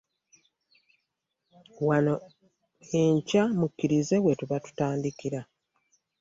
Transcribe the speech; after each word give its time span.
Wano 1.87 2.15
enkya 2.99 3.43
mukkirize 3.59 4.15
we 4.23 4.31
tuba 4.39 4.57
tutandikira. 4.65 5.39